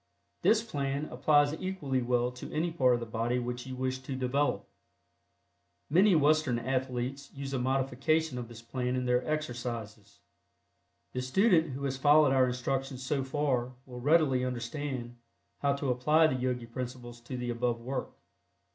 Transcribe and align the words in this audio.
This 0.41 0.63
plan 0.63 1.05
applies 1.11 1.53
equally 1.61 2.01
well 2.01 2.31
to 2.31 2.51
any 2.51 2.71
part 2.71 2.95
of 2.95 2.99
the 2.99 3.05
body 3.05 3.37
which 3.37 3.67
you 3.67 3.75
wish 3.75 3.99
to 3.99 4.15
develop. 4.15 4.67
Many 5.91 6.15
Western 6.15 6.57
athletes 6.57 7.29
use 7.35 7.53
a 7.53 7.59
modification 7.59 8.39
of 8.39 8.47
this 8.47 8.63
plan 8.63 8.95
in 8.95 9.05
their 9.05 9.23
exercises. 9.29 10.17
The 11.13 11.21
student 11.21 11.73
who 11.73 11.83
has 11.83 11.97
followed 11.97 12.33
our 12.33 12.47
instructions 12.47 13.03
so 13.03 13.23
far 13.23 13.73
will 13.85 13.99
readily 14.01 14.43
understand 14.43 15.17
haw 15.61 15.73
to 15.75 15.91
apply 15.91 16.25
the 16.25 16.33
Yogi 16.35 16.65
principles 16.65 17.21
in 17.29 17.39
the 17.39 17.51
above 17.51 17.79
work. 17.79 18.09